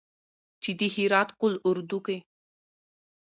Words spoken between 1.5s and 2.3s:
اردو کې